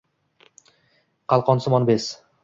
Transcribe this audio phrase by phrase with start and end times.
[1.33, 2.09] qalqonsimon bez;